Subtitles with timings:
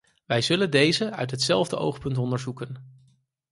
[0.25, 2.85] Wij zullen deze uit hetzelfde oogpunt onderzoeken.